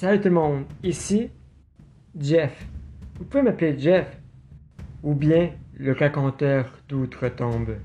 [0.00, 1.28] Salut tout le monde, ici
[2.16, 2.68] Jeff.
[3.18, 4.06] Vous pouvez m'appeler Jeff
[5.02, 7.78] ou bien le raconteur d'outre-tombe.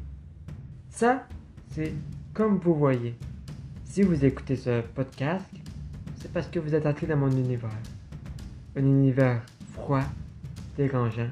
[0.89, 1.25] Ça,
[1.69, 1.91] c'est
[2.31, 3.15] comme vous voyez.
[3.83, 5.49] Si vous écoutez ce podcast,
[6.17, 7.81] c'est parce que vous êtes entré dans mon univers.
[8.75, 10.03] Un univers froid,
[10.77, 11.31] dérangeant,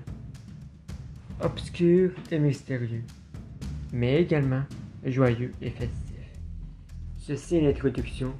[1.41, 3.03] obscur et mystérieux,
[3.93, 4.63] mais également
[5.05, 6.17] joyeux et festif.
[7.20, 8.34] Ceci est l'introduction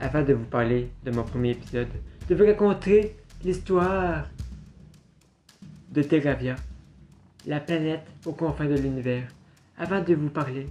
[0.00, 1.88] afin de vous parler de mon premier épisode,
[2.28, 4.28] de vous raconter l'histoire
[5.90, 6.56] de Terravia,
[7.46, 9.28] la planète aux confins de l'univers,
[9.76, 10.68] avant de vous parler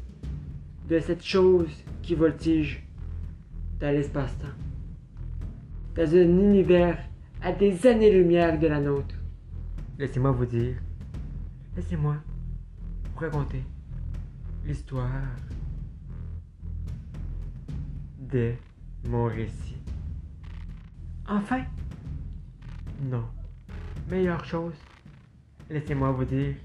[0.88, 1.72] de cette chose
[2.02, 2.84] qui voltige
[3.80, 4.48] dans l'espace-temps,
[5.96, 6.98] dans un univers
[7.42, 9.16] à des années-lumière de la nôtre.
[10.00, 10.76] Laissez-moi vous dire,
[11.76, 12.16] laissez-moi
[13.14, 13.64] vous raconter
[14.66, 15.36] l'histoire
[18.20, 18.54] de
[19.06, 19.78] mon récit.
[21.28, 21.64] Enfin,
[23.02, 23.26] non.
[24.10, 24.76] Meilleure chose,
[25.70, 26.56] laissez-moi vous dire,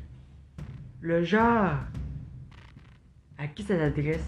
[1.01, 1.79] le genre
[3.37, 4.25] à qui ça s'adresse,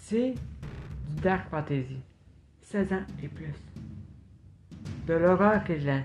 [0.00, 0.34] c'est
[1.08, 2.00] du dark fantasy,
[2.62, 3.54] 16 ans et plus.
[5.06, 6.00] De l'horreur et de la,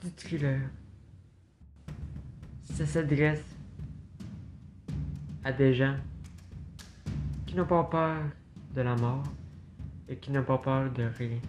[0.00, 0.60] du thriller.
[2.64, 3.44] Ça s'adresse
[5.44, 5.96] à des gens
[7.50, 8.16] qui n'ont pas peur
[8.76, 9.24] de la mort
[10.08, 11.40] et qui n'ont pas peur de rien.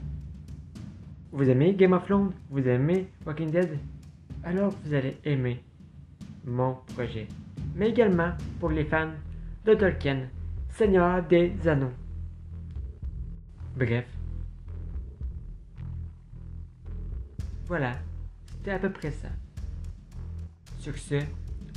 [1.32, 2.34] Vous aimez Game of Thrones?
[2.50, 3.78] Vous aimez Walking Dead?
[4.44, 5.64] Alors vous allez aimer
[6.44, 7.28] mon projet.
[7.76, 9.12] Mais également pour les fans
[9.64, 10.28] de Tolkien,
[10.70, 11.94] Seigneur des Anneaux.
[13.78, 14.08] Bref.
[17.68, 17.94] Voilà,
[18.48, 19.30] c'était à peu près ça.
[20.80, 21.20] Sur ce,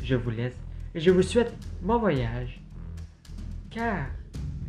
[0.03, 0.57] je vous laisse
[0.95, 2.64] et je vous souhaite bon voyage
[3.75, 4.07] car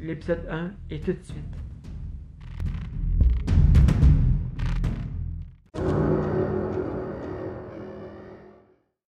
[0.02, 1.75] l'épisode 1 est tout de suite.